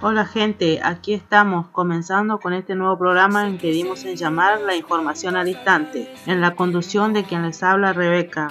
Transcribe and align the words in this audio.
Hola 0.00 0.26
gente, 0.26 0.80
aquí 0.82 1.14
estamos 1.14 1.68
comenzando 1.68 2.38
con 2.38 2.52
este 2.52 2.74
nuevo 2.74 2.98
programa 2.98 3.46
en 3.46 3.58
que 3.58 3.70
dimos 3.70 4.04
en 4.04 4.16
llamar 4.16 4.60
la 4.60 4.76
información 4.76 5.36
al 5.36 5.48
instante, 5.48 6.12
en 6.26 6.40
la 6.40 6.54
conducción 6.54 7.12
de 7.12 7.24
quien 7.24 7.42
les 7.42 7.62
habla 7.62 7.92
Rebeca. 7.92 8.48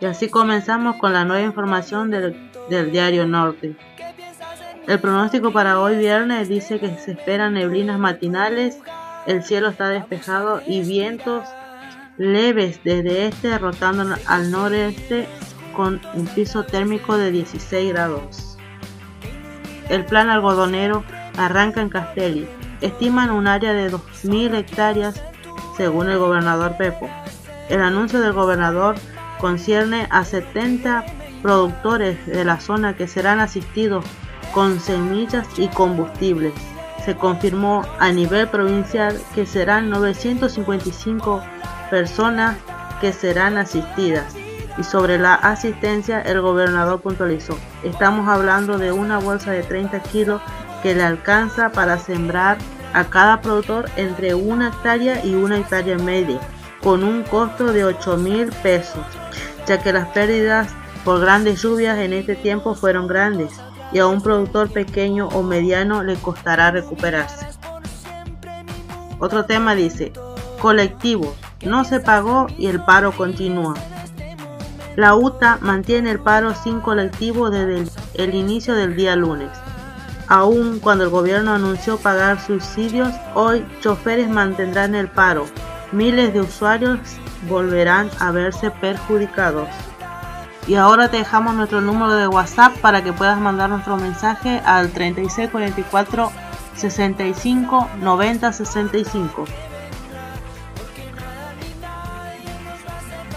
Y 0.00 0.06
así 0.06 0.28
comenzamos 0.28 0.96
con 0.96 1.12
la 1.12 1.24
nueva 1.24 1.46
información 1.46 2.10
del, 2.10 2.50
del 2.68 2.90
diario 2.90 3.26
Norte. 3.26 3.76
El 4.86 4.98
pronóstico 4.98 5.52
para 5.52 5.80
hoy 5.80 5.96
viernes 5.96 6.48
dice 6.48 6.80
que 6.80 6.98
se 6.98 7.12
esperan 7.12 7.54
neblinas 7.54 7.98
matinales, 7.98 8.80
el 9.26 9.44
cielo 9.44 9.68
está 9.68 9.88
despejado 9.88 10.60
y 10.66 10.82
vientos 10.82 11.48
leves 12.16 12.80
desde 12.82 13.26
este 13.26 13.58
rotando 13.58 14.16
al 14.26 14.50
noreste 14.50 15.28
con 15.76 16.00
un 16.14 16.26
piso 16.26 16.64
térmico 16.64 17.16
de 17.16 17.30
16 17.30 17.92
grados. 17.92 18.51
El 19.88 20.04
plan 20.04 20.28
algodonero 20.28 21.04
arranca 21.36 21.80
en 21.80 21.88
Castelli. 21.88 22.48
Estiman 22.80 23.30
un 23.30 23.46
área 23.46 23.72
de 23.72 23.90
2.000 23.90 24.54
hectáreas 24.54 25.22
según 25.76 26.08
el 26.08 26.18
gobernador 26.18 26.76
Pepo. 26.76 27.08
El 27.68 27.80
anuncio 27.80 28.20
del 28.20 28.32
gobernador 28.32 28.96
concierne 29.38 30.06
a 30.10 30.24
70 30.24 31.04
productores 31.42 32.24
de 32.26 32.44
la 32.44 32.60
zona 32.60 32.96
que 32.96 33.08
serán 33.08 33.40
asistidos 33.40 34.04
con 34.52 34.80
semillas 34.80 35.46
y 35.58 35.68
combustibles. 35.68 36.52
Se 37.04 37.16
confirmó 37.16 37.82
a 37.98 38.12
nivel 38.12 38.48
provincial 38.48 39.20
que 39.34 39.46
serán 39.46 39.90
955 39.90 41.42
personas 41.90 42.56
que 43.00 43.12
serán 43.12 43.56
asistidas. 43.56 44.34
Y 44.78 44.84
sobre 44.84 45.18
la 45.18 45.34
asistencia, 45.34 46.20
el 46.22 46.40
gobernador 46.40 47.00
puntualizó, 47.00 47.58
estamos 47.82 48.28
hablando 48.28 48.78
de 48.78 48.92
una 48.92 49.18
bolsa 49.18 49.50
de 49.50 49.62
30 49.62 50.00
kilos 50.00 50.40
que 50.82 50.94
le 50.94 51.02
alcanza 51.02 51.70
para 51.70 51.98
sembrar 51.98 52.58
a 52.94 53.04
cada 53.04 53.40
productor 53.40 53.90
entre 53.96 54.34
una 54.34 54.68
hectárea 54.68 55.24
y 55.24 55.34
una 55.34 55.58
hectárea 55.58 55.98
media, 55.98 56.40
con 56.82 57.04
un 57.04 57.22
costo 57.22 57.72
de 57.72 57.84
8 57.84 58.16
mil 58.16 58.50
pesos, 58.62 59.04
ya 59.66 59.82
que 59.82 59.92
las 59.92 60.08
pérdidas 60.08 60.68
por 61.04 61.20
grandes 61.20 61.62
lluvias 61.62 61.98
en 61.98 62.12
este 62.12 62.34
tiempo 62.34 62.74
fueron 62.74 63.06
grandes 63.06 63.52
y 63.92 63.98
a 63.98 64.06
un 64.06 64.22
productor 64.22 64.70
pequeño 64.70 65.28
o 65.28 65.42
mediano 65.42 66.02
le 66.02 66.16
costará 66.16 66.70
recuperarse. 66.70 67.46
Otro 69.18 69.44
tema 69.44 69.74
dice, 69.74 70.12
colectivos, 70.60 71.34
no 71.64 71.84
se 71.84 72.00
pagó 72.00 72.46
y 72.58 72.66
el 72.66 72.82
paro 72.84 73.12
continúa. 73.12 73.74
La 74.96 75.14
UTA 75.14 75.58
mantiene 75.62 76.10
el 76.10 76.20
paro 76.20 76.54
sin 76.54 76.80
colectivo 76.80 77.48
desde 77.48 77.90
el, 78.14 78.34
inicio 78.34 78.74
del 78.74 78.94
día 78.94 79.16
lunes. 79.16 79.48
Aún 80.28 80.80
cuando 80.80 81.04
el 81.04 81.10
gobierno 81.10 81.54
anunció 81.54 81.96
pagar 81.96 82.38
subsidios, 82.40 83.10
hoy 83.34 83.64
choferes 83.80 84.28
mantendrán 84.28 84.94
el 84.94 85.08
paro. 85.08 85.46
Miles 85.92 86.34
de 86.34 86.40
usuarios 86.40 86.98
volverán 87.48 88.10
a 88.18 88.32
verse 88.32 88.70
perjudicados. 88.70 89.68
Y 90.66 90.74
ahora 90.74 91.08
te 91.08 91.16
dejamos 91.16 91.54
nuestro 91.54 91.80
número 91.80 92.14
de 92.14 92.28
WhatsApp 92.28 92.76
para 92.78 93.02
que 93.02 93.14
puedas 93.14 93.40
mandar 93.40 93.70
nuestro 93.70 93.96
mensaje 93.96 94.60
al 94.64 94.90
3644 94.90 96.30
65 96.76 97.88
90 98.00 98.52
65. 98.52 99.44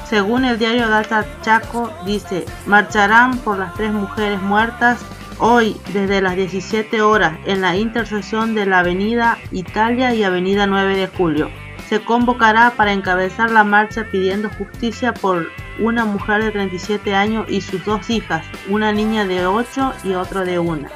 Según 0.09 0.45
el 0.45 0.59
diario 0.59 0.87
Data 0.87 1.25
Chaco, 1.41 1.91
dice, 2.05 2.45
marcharán 2.67 3.37
por 3.39 3.57
las 3.57 3.73
tres 3.73 3.91
mujeres 3.91 4.39
muertas 4.41 5.03
hoy 5.39 5.75
desde 5.93 6.21
las 6.21 6.35
17 6.35 7.01
horas 7.01 7.37
en 7.45 7.61
la 7.61 7.75
intersección 7.75 8.53
de 8.53 8.67
la 8.67 8.79
Avenida 8.79 9.37
Italia 9.51 10.13
y 10.13 10.23
Avenida 10.23 10.67
9 10.67 10.95
de 10.95 11.07
Julio. 11.07 11.49
Se 11.89 12.01
convocará 12.01 12.73
para 12.77 12.93
encabezar 12.93 13.49
la 13.49 13.63
marcha 13.63 14.05
pidiendo 14.11 14.49
justicia 14.49 15.13
por 15.13 15.47
una 15.79 16.05
mujer 16.05 16.43
de 16.43 16.51
37 16.51 17.15
años 17.15 17.45
y 17.49 17.61
sus 17.61 17.83
dos 17.83 18.09
hijas, 18.09 18.45
una 18.69 18.91
niña 18.91 19.25
de 19.25 19.45
8 19.45 19.93
y 20.03 20.13
otra 20.13 20.41
de 20.41 20.59
1. 20.59 20.87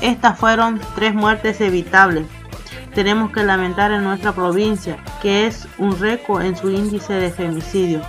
Estas 0.00 0.38
fueron 0.38 0.80
tres 0.94 1.14
muertes 1.14 1.60
evitables. 1.60 2.26
Tenemos 2.94 3.30
que 3.30 3.44
lamentar 3.44 3.92
en 3.92 4.02
nuestra 4.02 4.32
provincia, 4.32 4.96
que 5.20 5.46
es 5.46 5.68
un 5.78 5.98
récord 5.98 6.42
en 6.42 6.56
su 6.56 6.70
índice 6.70 7.14
de 7.14 7.30
femicidio. 7.30 8.02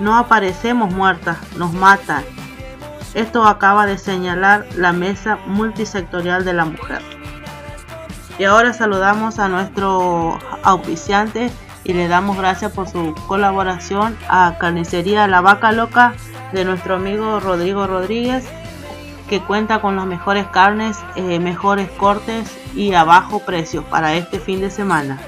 No 0.00 0.16
aparecemos 0.16 0.92
muertas, 0.92 1.38
nos 1.56 1.72
matan. 1.72 2.24
Esto 3.14 3.44
acaba 3.44 3.86
de 3.86 3.98
señalar 3.98 4.66
la 4.76 4.92
Mesa 4.92 5.38
Multisectorial 5.46 6.44
de 6.44 6.52
la 6.52 6.64
Mujer. 6.64 7.02
Y 8.38 8.44
ahora 8.44 8.72
saludamos 8.72 9.38
a 9.38 9.48
nuestro 9.48 10.38
auspiciante 10.62 11.50
y 11.82 11.94
le 11.94 12.06
damos 12.06 12.36
gracias 12.36 12.70
por 12.72 12.88
su 12.88 13.14
colaboración 13.26 14.16
a 14.28 14.56
Carnicería 14.60 15.26
La 15.26 15.40
Vaca 15.40 15.72
Loca 15.72 16.14
de 16.52 16.64
nuestro 16.64 16.96
amigo 16.96 17.40
Rodrigo 17.40 17.86
Rodríguez 17.86 18.44
que 19.28 19.40
cuenta 19.40 19.80
con 19.80 19.96
las 19.96 20.06
mejores 20.06 20.46
carnes, 20.46 20.98
eh, 21.14 21.38
mejores 21.38 21.90
cortes 21.90 22.56
y 22.74 22.94
a 22.94 23.04
bajo 23.04 23.40
precio 23.40 23.82
para 23.84 24.14
este 24.14 24.40
fin 24.40 24.60
de 24.60 24.70
semana. 24.70 25.20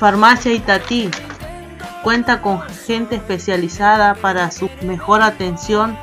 Farmacia 0.00 0.54
Itatí 0.54 1.10
cuenta 2.02 2.40
con 2.40 2.62
gente 2.62 3.16
especializada 3.16 4.14
para 4.14 4.50
su 4.50 4.70
mejor 4.80 5.20
atención 5.20 5.94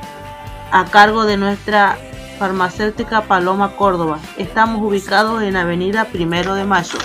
a 0.71 0.85
cargo 0.85 1.25
de 1.25 1.37
nuestra 1.37 1.97
farmacéutica 2.37 3.23
Paloma 3.23 3.75
Córdoba. 3.75 4.19
Estamos 4.37 4.83
ubicados 4.83 5.41
en 5.41 5.55
Avenida 5.55 6.05
Primero 6.05 6.53
de 6.53 6.63
Mayo. 6.63 6.99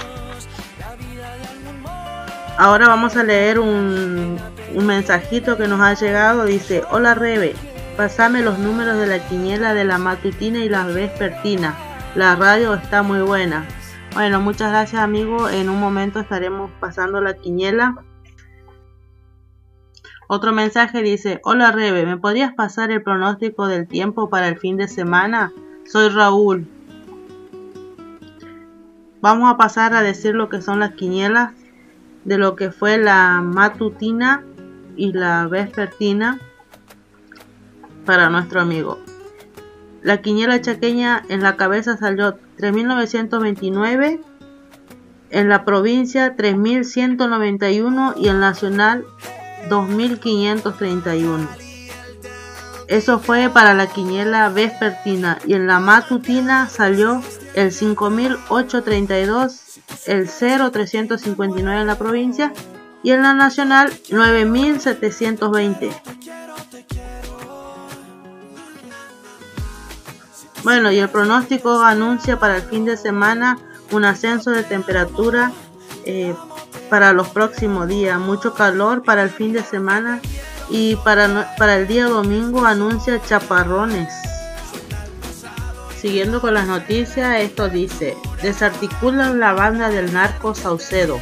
Ahora 2.58 2.88
vamos 2.88 3.16
a 3.16 3.22
leer 3.22 3.58
un, 3.58 4.38
un 4.74 4.86
mensajito 4.86 5.56
que 5.56 5.68
nos 5.68 5.80
ha 5.80 5.94
llegado. 5.94 6.44
Dice, 6.44 6.84
hola 6.90 7.14
Rebe, 7.14 7.54
pasame 7.96 8.42
los 8.42 8.58
números 8.58 8.98
de 8.98 9.06
la 9.06 9.26
quiniela 9.26 9.72
de 9.72 9.84
la 9.84 9.96
matutina 9.96 10.58
y 10.58 10.68
la 10.68 10.84
vespertina. 10.84 11.74
La 12.14 12.36
radio 12.36 12.74
está 12.74 13.02
muy 13.02 13.22
buena. 13.22 13.66
Bueno, 14.14 14.40
muchas 14.40 14.70
gracias 14.70 15.00
amigo. 15.00 15.48
En 15.48 15.70
un 15.70 15.80
momento 15.80 16.20
estaremos 16.20 16.70
pasando 16.80 17.22
la 17.22 17.34
quiniela. 17.34 17.96
Otro 20.28 20.52
mensaje 20.52 21.02
dice, 21.02 21.40
hola 21.44 21.72
Rebe, 21.72 22.04
¿me 22.04 22.18
podrías 22.18 22.52
pasar 22.52 22.90
el 22.90 23.02
pronóstico 23.02 23.68
del 23.68 23.88
tiempo 23.88 24.28
para 24.28 24.48
el 24.48 24.58
fin 24.58 24.76
de 24.76 24.86
semana? 24.86 25.50
Soy 25.86 26.10
Raúl. 26.10 26.68
Vamos 29.22 29.50
a 29.50 29.56
pasar 29.56 29.94
a 29.94 30.02
decir 30.02 30.34
lo 30.34 30.50
que 30.50 30.60
son 30.60 30.80
las 30.80 30.92
quinielas 30.92 31.54
de 32.24 32.36
lo 32.36 32.54
que 32.54 32.70
fue 32.70 32.98
la 32.98 33.40
matutina 33.40 34.44
y 34.94 35.14
la 35.14 35.46
vespertina 35.46 36.38
para 38.04 38.28
nuestro 38.28 38.60
amigo. 38.60 38.98
La 40.02 40.20
quiniela 40.20 40.60
chaqueña 40.60 41.22
en 41.30 41.42
la 41.42 41.56
cabeza 41.56 41.96
salió 41.96 42.36
3.929, 42.62 44.20
en 45.30 45.48
la 45.48 45.64
provincia 45.64 46.36
3.191 46.36 48.14
y 48.16 48.28
en 48.28 48.38
nacional 48.38 49.04
2.531. 49.68 51.48
Eso 52.88 53.18
fue 53.18 53.50
para 53.50 53.74
la 53.74 53.86
quiniela 53.86 54.48
vespertina 54.50 55.38
y 55.46 55.54
en 55.54 55.66
la 55.66 55.80
matutina 55.80 56.68
salió 56.68 57.22
el 57.54 57.72
5.832 57.72 59.58
el 60.06 60.28
0359 60.28 61.80
en 61.80 61.86
la 61.86 61.98
provincia 61.98 62.52
y 63.02 63.10
en 63.10 63.22
la 63.22 63.34
nacional 63.34 63.92
9720. 64.10 65.90
Bueno, 70.64 70.92
y 70.92 70.98
el 70.98 71.08
pronóstico 71.08 71.80
anuncia 71.80 72.38
para 72.38 72.56
el 72.56 72.62
fin 72.62 72.84
de 72.84 72.96
semana 72.96 73.58
un 73.90 74.04
ascenso 74.04 74.50
de 74.52 74.62
temperatura 74.62 75.52
eh, 76.04 76.34
para 76.88 77.12
los 77.12 77.28
próximos 77.28 77.88
días, 77.88 78.18
mucho 78.18 78.54
calor 78.54 79.02
para 79.02 79.22
el 79.22 79.30
fin 79.30 79.52
de 79.52 79.62
semana 79.62 80.20
y 80.70 80.96
para, 80.96 81.54
para 81.56 81.76
el 81.76 81.88
día 81.88 82.06
domingo 82.06 82.64
anuncia 82.64 83.20
chaparrones. 83.20 84.12
Siguiendo 86.00 86.40
con 86.40 86.54
las 86.54 86.66
noticias, 86.66 87.40
esto 87.40 87.68
dice, 87.68 88.16
desarticulan 88.42 89.40
la 89.40 89.52
banda 89.52 89.88
del 89.88 90.12
narco 90.12 90.54
Saucedo 90.54 91.18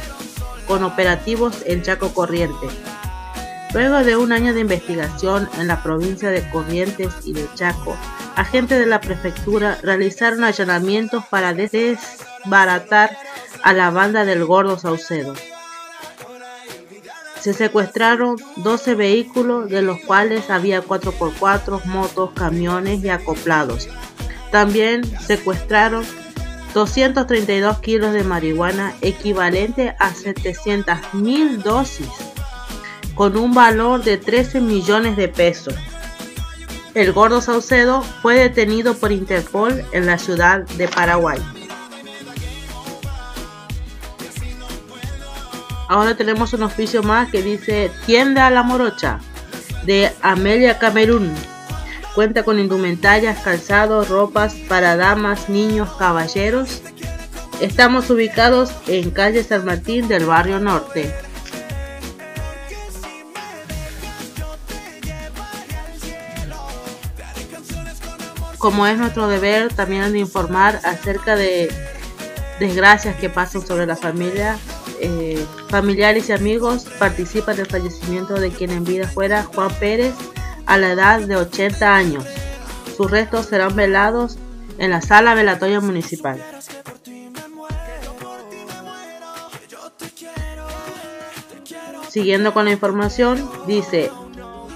con 0.67 0.83
operativos 0.83 1.63
en 1.65 1.81
Chaco 1.81 2.13
Corriente. 2.13 2.67
Luego 3.73 4.03
de 4.03 4.17
un 4.17 4.31
año 4.31 4.53
de 4.53 4.61
investigación 4.61 5.49
en 5.57 5.67
la 5.67 5.81
provincia 5.81 6.29
de 6.29 6.49
Corrientes 6.49 7.13
y 7.25 7.33
de 7.33 7.47
Chaco, 7.55 7.95
agentes 8.35 8.79
de 8.79 8.85
la 8.85 9.01
prefectura 9.01 9.77
realizaron 9.81 10.43
allanamientos 10.43 11.25
para 11.25 11.53
desbaratar 11.53 13.17
a 13.63 13.73
la 13.73 13.89
banda 13.89 14.25
del 14.25 14.45
Gordo 14.45 14.77
Saucedo. 14.79 15.33
Se 17.39 17.53
secuestraron 17.53 18.37
12 18.57 18.95
vehículos, 18.95 19.69
de 19.69 19.81
los 19.81 19.99
cuales 20.01 20.49
había 20.49 20.83
4x4, 20.83 21.85
motos, 21.85 22.31
camiones 22.35 23.03
y 23.03 23.09
acoplados, 23.09 23.89
También 24.51 25.03
secuestraron 25.19 26.05
232 26.73 27.79
kilos 27.79 28.13
de 28.13 28.23
marihuana 28.23 28.93
equivalente 29.01 29.95
a 29.97 30.13
700 30.13 31.13
mil 31.13 31.61
dosis 31.61 32.09
con 33.15 33.37
un 33.37 33.53
valor 33.53 34.03
de 34.03 34.17
13 34.17 34.61
millones 34.61 35.15
de 35.17 35.27
pesos. 35.27 35.75
El 36.93 37.13
gordo 37.13 37.39
Saucedo 37.39 38.01
fue 38.01 38.35
detenido 38.35 38.95
por 38.95 39.13
Interpol 39.13 39.85
en 39.93 40.05
la 40.05 40.17
ciudad 40.17 40.61
de 40.61 40.89
Paraguay. 40.89 41.39
Ahora 45.87 46.15
tenemos 46.15 46.51
un 46.53 46.63
oficio 46.63 47.01
más 47.01 47.29
que 47.29 47.41
dice 47.41 47.91
Tienda 48.05 48.47
a 48.47 48.51
la 48.51 48.63
Morocha 48.63 49.19
de 49.85 50.11
Amelia 50.21 50.79
Camerún. 50.79 51.33
Cuenta 52.13 52.43
con 52.43 52.59
indumentarias, 52.59 53.39
calzados, 53.39 54.09
ropas 54.09 54.53
para 54.67 54.97
damas, 54.97 55.47
niños, 55.47 55.89
caballeros. 55.97 56.81
Estamos 57.61 58.09
ubicados 58.09 58.73
en 58.87 59.11
calle 59.11 59.43
San 59.45 59.63
Martín 59.63 60.09
del 60.09 60.25
barrio 60.25 60.59
norte. 60.59 61.13
Como 68.61 68.85
es 68.85 68.95
nuestro 68.99 69.27
deber, 69.27 69.73
también 69.73 70.13
de 70.13 70.19
informar 70.19 70.79
acerca 70.83 71.35
de 71.35 71.67
desgracias 72.59 73.15
que 73.15 73.27
pasan 73.27 73.65
sobre 73.65 73.87
la 73.87 73.95
familia. 73.95 74.55
Eh, 74.99 75.43
familiares 75.69 76.29
y 76.29 76.33
amigos 76.33 76.85
participan 76.99 77.57
del 77.57 77.65
fallecimiento 77.65 78.35
de 78.35 78.51
quien 78.51 78.69
en 78.69 78.83
vida 78.83 79.07
fuera 79.07 79.43
Juan 79.43 79.73
Pérez, 79.79 80.13
a 80.67 80.77
la 80.77 80.91
edad 80.91 81.21
de 81.21 81.37
80 81.37 81.95
años. 81.95 82.23
Sus 82.95 83.09
restos 83.09 83.47
serán 83.47 83.75
velados 83.75 84.37
en 84.77 84.91
la 84.91 85.01
sala 85.01 85.33
velatoria 85.33 85.79
municipal. 85.79 86.39
Siguiendo 92.09 92.53
con 92.53 92.65
la 92.65 92.71
información, 92.71 93.49
dice, 93.65 94.11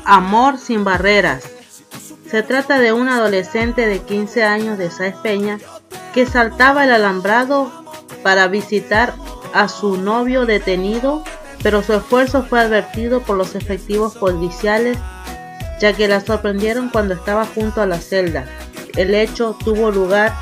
Amor 0.05 0.57
sin 0.57 0.83
barreras. 0.83 1.54
Se 2.29 2.43
trata 2.43 2.79
de 2.79 2.91
un 2.91 3.07
adolescente 3.07 3.87
de 3.87 3.99
15 3.99 4.43
años 4.43 4.77
de 4.77 4.89
Saez 4.89 5.15
Peña 5.17 5.59
que 6.13 6.25
saltaba 6.25 6.83
el 6.83 6.91
alambrado 6.91 7.71
para 8.23 8.47
visitar 8.47 9.13
a 9.53 9.67
su 9.67 9.97
novio 9.97 10.45
detenido, 10.45 11.23
pero 11.61 11.83
su 11.83 11.93
esfuerzo 11.93 12.43
fue 12.43 12.59
advertido 12.59 13.21
por 13.21 13.37
los 13.37 13.55
efectivos 13.55 14.15
policiales 14.15 14.97
ya 15.79 15.93
que 15.93 16.07
la 16.07 16.21
sorprendieron 16.21 16.89
cuando 16.89 17.13
estaba 17.13 17.45
junto 17.45 17.81
a 17.81 17.85
la 17.85 17.99
celda. 17.99 18.45
El 18.95 19.13
hecho 19.13 19.57
tuvo 19.63 19.91
lugar 19.91 20.33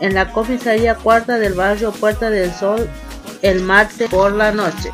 en 0.00 0.14
la 0.14 0.32
comisaría 0.32 0.96
cuarta 0.96 1.38
del 1.38 1.54
barrio 1.54 1.92
Puerta 1.92 2.30
del 2.30 2.52
Sol 2.52 2.88
el 3.40 3.62
martes 3.62 4.08
por 4.10 4.32
la 4.32 4.52
noche. 4.52 4.90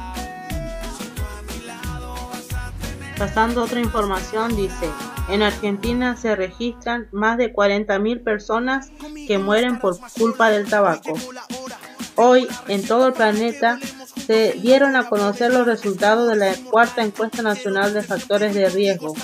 Pasando 3.18 3.64
otra 3.64 3.80
información, 3.80 4.54
dice, 4.54 4.88
en 5.28 5.42
Argentina 5.42 6.16
se 6.16 6.34
registran 6.34 7.08
más 7.12 7.38
de 7.38 7.52
40.000 7.52 8.22
personas 8.22 8.90
que 9.26 9.38
mueren 9.38 9.78
por 9.78 9.98
culpa 10.18 10.50
del 10.50 10.68
tabaco. 10.68 11.14
Hoy, 12.16 12.48
en 12.66 12.86
todo 12.86 13.08
el 13.08 13.12
planeta, 13.12 13.78
se 14.26 14.54
dieron 14.54 14.96
a 14.96 15.08
conocer 15.08 15.52
los 15.52 15.66
resultados 15.66 16.28
de 16.28 16.36
la 16.36 16.54
cuarta 16.70 17.02
encuesta 17.02 17.42
nacional 17.42 17.94
de 17.94 18.02
factores 18.02 18.54
de 18.54 18.68
riesgo, 18.68 19.14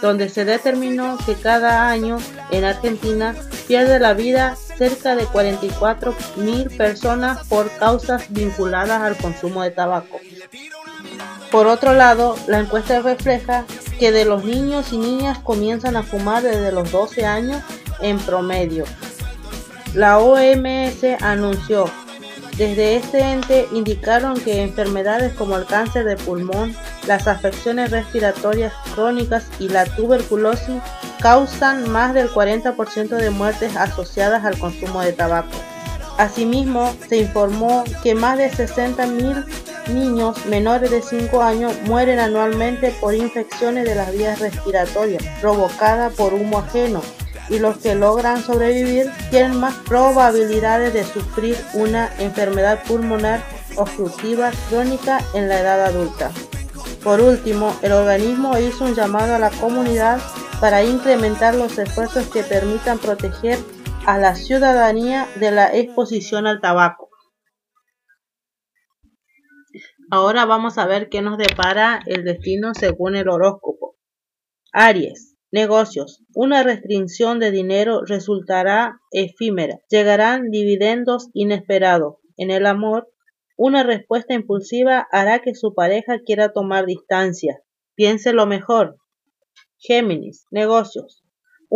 donde 0.00 0.28
se 0.28 0.44
determinó 0.44 1.18
que 1.26 1.34
cada 1.34 1.90
año 1.90 2.18
en 2.50 2.64
Argentina 2.64 3.34
pierde 3.66 3.98
la 3.98 4.14
vida 4.14 4.56
cerca 4.56 5.16
de 5.16 5.26
44 5.26 6.14
mil 6.36 6.70
personas 6.70 7.46
por 7.48 7.70
causas 7.72 8.24
vinculadas 8.30 9.02
al 9.02 9.16
consumo 9.16 9.62
de 9.62 9.70
tabaco. 9.70 10.20
Por 11.50 11.66
otro 11.66 11.92
lado, 11.92 12.36
la 12.46 12.58
encuesta 12.58 13.00
refleja 13.00 13.64
que 13.98 14.12
de 14.12 14.24
los 14.24 14.44
niños 14.44 14.92
y 14.92 14.98
niñas 14.98 15.38
comienzan 15.38 15.96
a 15.96 16.02
fumar 16.02 16.42
desde 16.42 16.72
los 16.72 16.90
12 16.90 17.24
años 17.26 17.62
en 18.00 18.18
promedio. 18.18 18.84
La 19.94 20.18
OMS 20.18 21.04
anunció 21.20 21.90
desde 22.56 22.94
este 22.94 23.18
ente 23.18 23.68
indicaron 23.72 24.38
que 24.38 24.62
enfermedades 24.62 25.34
como 25.34 25.56
el 25.56 25.66
cáncer 25.66 26.04
de 26.04 26.16
pulmón, 26.16 26.72
las 27.04 27.26
afecciones 27.26 27.90
respiratorias 27.90 28.72
crónicas 28.94 29.48
y 29.58 29.68
la 29.68 29.84
tuberculosis 29.86 30.80
causan 31.18 31.90
más 31.90 32.14
del 32.14 32.28
40% 32.30 33.08
de 33.08 33.30
muertes 33.30 33.74
asociadas 33.76 34.44
al 34.44 34.56
consumo 34.56 35.00
de 35.00 35.12
tabaco. 35.12 35.56
Asimismo, 36.16 36.94
se 37.08 37.16
informó 37.16 37.82
que 38.04 38.14
más 38.14 38.38
de 38.38 38.48
60.000 38.52 39.44
niños 39.88 40.44
menores 40.46 40.90
de 40.90 41.02
5 41.02 41.42
años 41.42 41.72
mueren 41.84 42.18
anualmente 42.18 42.94
por 43.00 43.14
infecciones 43.14 43.84
de 43.84 43.94
las 43.94 44.12
vías 44.12 44.38
respiratorias 44.38 45.22
provocadas 45.40 46.12
por 46.14 46.34
humo 46.34 46.58
ajeno 46.58 47.02
y 47.48 47.58
los 47.58 47.78
que 47.78 47.94
logran 47.94 48.42
sobrevivir 48.42 49.10
tienen 49.30 49.58
más 49.58 49.74
probabilidades 49.86 50.94
de 50.94 51.04
sufrir 51.04 51.56
una 51.74 52.10
enfermedad 52.18 52.82
pulmonar 52.84 53.42
obstructiva 53.76 54.50
crónica 54.68 55.20
en 55.34 55.48
la 55.48 55.60
edad 55.60 55.84
adulta. 55.84 56.30
Por 57.02 57.20
último, 57.20 57.76
el 57.82 57.92
organismo 57.92 58.56
hizo 58.58 58.84
un 58.84 58.94
llamado 58.94 59.34
a 59.34 59.38
la 59.38 59.50
comunidad 59.50 60.20
para 60.60 60.82
incrementar 60.82 61.54
los 61.54 61.78
esfuerzos 61.78 62.26
que 62.28 62.42
permitan 62.42 62.98
proteger 62.98 63.58
a 64.06 64.18
la 64.18 64.34
ciudadanía 64.34 65.28
de 65.36 65.50
la 65.50 65.74
exposición 65.74 66.46
al 66.46 66.60
tabaco. 66.60 67.10
Ahora 70.10 70.44
vamos 70.44 70.78
a 70.78 70.86
ver 70.86 71.08
qué 71.08 71.22
nos 71.22 71.38
depara 71.38 72.00
el 72.06 72.24
destino 72.24 72.74
según 72.74 73.16
el 73.16 73.28
horóscopo. 73.28 73.96
Aries. 74.72 75.36
Negocios. 75.50 76.22
Una 76.34 76.64
restricción 76.64 77.38
de 77.38 77.52
dinero 77.52 78.02
resultará 78.04 79.00
efímera. 79.12 79.78
Llegarán 79.88 80.50
dividendos 80.50 81.28
inesperados. 81.32 82.16
En 82.36 82.50
el 82.50 82.66
amor, 82.66 83.08
una 83.56 83.84
respuesta 83.84 84.34
impulsiva 84.34 85.06
hará 85.12 85.40
que 85.40 85.54
su 85.54 85.74
pareja 85.74 86.18
quiera 86.26 86.52
tomar 86.52 86.86
distancia. 86.86 87.62
Piense 87.94 88.32
lo 88.32 88.46
mejor. 88.46 88.96
Géminis. 89.78 90.46
Negocios. 90.50 91.23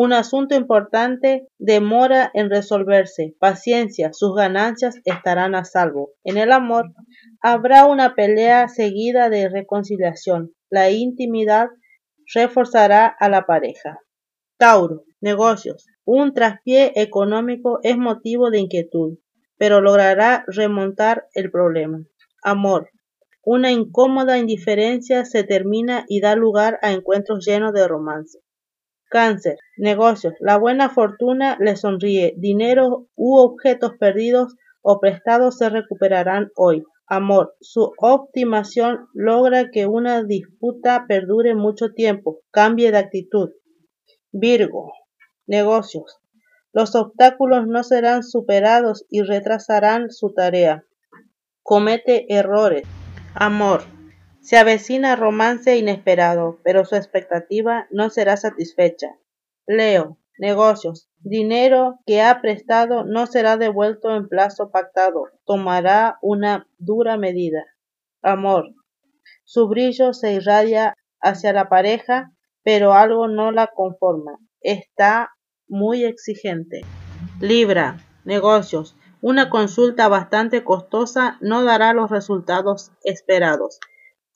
Un 0.01 0.13
asunto 0.13 0.55
importante 0.55 1.49
demora 1.59 2.31
en 2.33 2.51
resolverse. 2.51 3.35
Paciencia, 3.41 4.13
sus 4.13 4.33
ganancias 4.37 5.01
estarán 5.05 5.57
a 5.57 5.65
salvo. 5.65 6.13
En 6.23 6.37
el 6.37 6.53
amor, 6.53 6.93
habrá 7.41 7.85
una 7.85 8.15
pelea 8.15 8.69
seguida 8.69 9.29
de 9.29 9.49
reconciliación. 9.49 10.55
La 10.71 10.89
intimidad 10.93 11.71
reforzará 12.33 13.09
a 13.09 13.29
la 13.29 13.45
pareja. 13.45 13.99
Tauro, 14.57 15.03
negocios. 15.21 15.89
Un 16.05 16.33
traspié 16.33 16.93
económico 16.95 17.81
es 17.83 17.99
motivo 17.99 18.53
de 18.53 18.61
inquietud, 18.61 19.19
pero 19.57 19.81
logrará 19.81 20.45
remontar 20.47 21.27
el 21.35 21.51
problema. 21.51 22.05
Amor. 22.45 22.89
Una 23.43 23.73
incómoda 23.73 24.39
indiferencia 24.39 25.25
se 25.25 25.43
termina 25.43 26.05
y 26.07 26.21
da 26.21 26.37
lugar 26.37 26.79
a 26.83 26.93
encuentros 26.93 27.45
llenos 27.45 27.73
de 27.73 27.89
romance. 27.89 28.39
Cáncer. 29.09 29.57
Negocios. 29.77 30.35
La 30.41 30.57
buena 30.59 30.91
fortuna 30.91 31.57
le 31.61 31.77
sonríe. 31.77 32.35
Dinero 32.37 33.07
u 33.15 33.39
objetos 33.39 33.93
perdidos 33.99 34.55
o 34.83 35.01
prestados 35.01 35.59
se 35.59 35.69
recuperarán 35.69 36.51
hoy 36.55 36.85
amor. 37.09 37.57
Su 37.61 37.93
optimación 37.99 39.09
logra 39.15 39.71
que 39.71 39.87
una 39.87 40.23
disputa 40.23 41.07
perdure 41.09 41.55
mucho 41.55 41.93
tiempo, 41.93 42.41
cambie 42.51 42.93
de 42.93 42.99
actitud. 42.99 43.51
Virgo. 44.31 44.93
Negocios. 45.47 46.19
Los 46.73 46.95
obstáculos 46.95 47.67
no 47.67 47.83
serán 47.83 48.23
superados 48.23 49.07
y 49.09 49.23
retrasarán 49.23 50.11
su 50.11 50.35
tarea. 50.35 50.85
Comete 51.63 52.27
errores. 52.29 52.87
Amor. 53.35 53.98
Se 54.49 54.57
avecina 54.57 55.15
romance 55.15 55.77
inesperado, 55.77 56.59
pero 56.65 56.87
su 56.87 56.97
expectativa 56.97 57.87
no 57.91 58.09
será 58.09 58.39
satisfecha. 58.39 59.19
Leo. 59.67 60.17
Negocios. 60.39 61.11
Dinero 61.19 61.99
que 62.07 62.23
ha 62.23 62.41
prestado 62.41 63.05
no 63.05 63.27
será 63.27 63.59
devuelto 63.59 64.17
en 64.17 64.27
plazo 64.27 64.71
pactado. 64.71 65.25
Tomará 65.45 66.17
una 66.23 66.67
dura 66.79 67.19
medida. 67.19 67.63
Amor. 68.23 68.73
Su 69.45 69.69
brillo 69.69 70.15
se 70.15 70.33
irradia 70.33 70.95
hacia 71.21 71.53
la 71.53 71.69
pareja, 71.69 72.33
pero 72.63 72.95
algo 72.95 73.29
no 73.29 73.53
la 73.53 73.67
conforma. 73.67 74.39
Está 74.63 75.29
muy 75.67 76.05
exigente. 76.07 76.87
Libra. 77.39 77.99
Negocios. 78.25 78.97
Una 79.21 79.51
consulta 79.51 80.09
bastante 80.09 80.65
costosa 80.65 81.37
no 81.43 81.65
dará 81.65 81.93
los 81.93 82.11
resultados 82.11 82.93
esperados. 83.05 83.79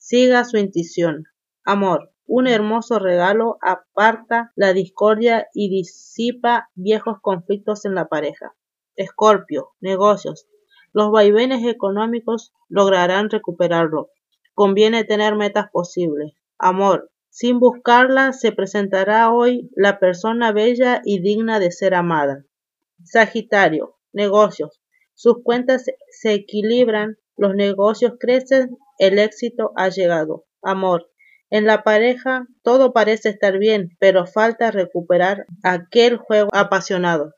Siga 0.05 0.43
su 0.43 0.57
intuición. 0.57 1.27
Amor. 1.63 2.11
Un 2.25 2.47
hermoso 2.47 2.99
regalo 2.99 3.57
aparta 3.61 4.51
la 4.57 4.73
discordia 4.73 5.47
y 5.53 5.69
disipa 5.69 6.69
viejos 6.75 7.19
conflictos 7.21 7.85
en 7.85 7.95
la 7.95 8.09
pareja. 8.09 8.53
Escorpio, 8.97 9.69
negocios. 9.79 10.45
Los 10.91 11.09
vaivenes 11.09 11.65
económicos 11.65 12.51
lograrán 12.67 13.29
recuperarlo. 13.29 14.09
Conviene 14.53 15.05
tener 15.05 15.35
metas 15.35 15.67
posibles. 15.71 16.33
Amor. 16.57 17.09
Sin 17.29 17.61
buscarla 17.61 18.33
se 18.33 18.51
presentará 18.51 19.31
hoy 19.31 19.69
la 19.73 19.99
persona 19.99 20.51
bella 20.51 21.01
y 21.05 21.21
digna 21.21 21.61
de 21.61 21.71
ser 21.71 21.93
amada. 21.93 22.43
Sagitario. 23.05 23.95
Negocios. 24.11 24.81
Sus 25.13 25.41
cuentas 25.43 25.85
se 26.09 26.33
equilibran, 26.33 27.17
los 27.37 27.55
negocios 27.55 28.15
crecen, 28.19 28.77
el 28.99 29.19
éxito 29.19 29.71
ha 29.75 29.89
llegado. 29.89 30.45
Amor. 30.61 31.09
En 31.49 31.65
la 31.65 31.83
pareja 31.83 32.47
todo 32.63 32.93
parece 32.93 33.29
estar 33.29 33.59
bien, 33.59 33.95
pero 33.99 34.25
falta 34.25 34.71
recuperar 34.71 35.45
aquel 35.63 36.17
juego 36.17 36.49
apasionado. 36.51 37.35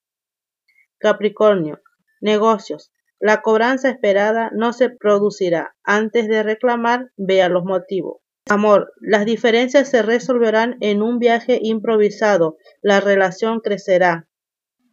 Capricornio. 1.00 1.81
Negocios. 2.21 2.91
La 3.19 3.41
cobranza 3.41 3.89
esperada 3.89 4.51
no 4.53 4.71
se 4.71 4.89
producirá. 4.89 5.75
Antes 5.83 6.27
de 6.27 6.43
reclamar, 6.43 7.12
vea 7.17 7.50
los 7.50 7.63
motivos. 7.63 8.17
Amor. 8.47 8.93
Las 9.01 9.25
diferencias 9.25 9.89
se 9.89 10.01
resolverán 10.01 10.77
en 10.79 11.01
un 11.01 11.19
viaje 11.19 11.59
improvisado. 11.62 12.57
La 12.81 13.00
relación 13.00 13.59
crecerá. 13.59 14.27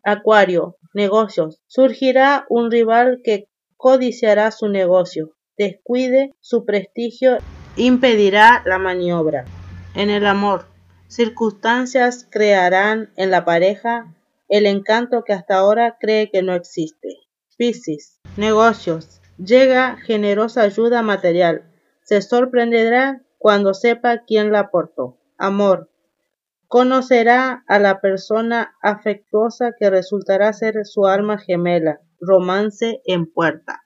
Acuario. 0.02 0.78
Negocios. 0.94 1.60
Surgirá 1.66 2.44
un 2.48 2.70
rival 2.70 3.20
que 3.22 3.48
codiciará 3.76 4.50
su 4.50 4.68
negocio. 4.68 5.36
Descuide 5.58 6.34
su 6.40 6.64
prestigio 6.64 7.38
impedirá 7.76 8.62
la 8.64 8.78
maniobra. 8.78 9.44
En 9.94 10.10
el 10.10 10.26
amor. 10.26 10.66
Circunstancias 11.08 12.26
crearán 12.30 13.10
en 13.16 13.30
la 13.30 13.44
pareja 13.44 14.14
el 14.48 14.66
encanto 14.66 15.24
que 15.24 15.32
hasta 15.32 15.56
ahora 15.56 15.96
cree 16.00 16.30
que 16.30 16.42
no 16.42 16.54
existe. 16.54 17.08
Piscis. 17.58 18.18
Negocios. 18.36 19.20
Llega 19.36 19.96
generosa 19.98 20.62
ayuda 20.62 21.02
material. 21.02 21.64
Se 22.02 22.22
sorprenderá 22.22 23.22
cuando 23.38 23.74
sepa 23.74 24.24
quién 24.26 24.52
la 24.52 24.60
aportó. 24.60 25.18
Amor. 25.36 25.90
Conocerá 26.66 27.64
a 27.68 27.78
la 27.78 28.00
persona 28.00 28.74
afectuosa 28.82 29.72
que 29.78 29.90
resultará 29.90 30.52
ser 30.52 30.86
su 30.86 31.06
alma 31.06 31.38
gemela. 31.38 32.00
Romance 32.20 33.02
en 33.04 33.26
puerta. 33.26 33.82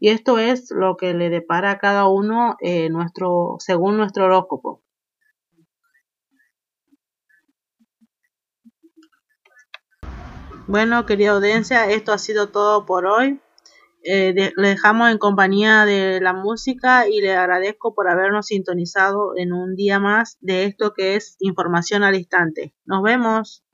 Y 0.00 0.08
esto 0.08 0.38
es 0.38 0.70
lo 0.70 0.96
que 0.96 1.12
le 1.12 1.28
depara 1.28 1.72
a 1.72 1.78
cada 1.78 2.08
uno 2.08 2.56
eh, 2.60 2.88
nuestro, 2.88 3.56
según 3.58 3.98
nuestro 3.98 4.24
horóscopo. 4.24 4.82
Bueno, 10.66 11.04
querida 11.04 11.32
audiencia, 11.32 11.90
esto 11.90 12.12
ha 12.12 12.18
sido 12.18 12.48
todo 12.48 12.86
por 12.86 13.04
hoy. 13.04 13.40
Eh, 14.02 14.32
le 14.56 14.68
dejamos 14.68 15.10
en 15.10 15.18
compañía 15.18 15.84
de 15.84 16.20
la 16.22 16.32
música 16.32 17.06
y 17.06 17.20
le 17.20 17.36
agradezco 17.36 17.94
por 17.94 18.08
habernos 18.08 18.46
sintonizado 18.46 19.36
en 19.36 19.52
un 19.52 19.76
día 19.76 19.98
más 19.98 20.38
de 20.40 20.64
esto 20.64 20.94
que 20.94 21.16
es 21.16 21.36
información 21.40 22.04
al 22.04 22.14
instante. 22.14 22.74
Nos 22.86 23.02
vemos. 23.02 23.64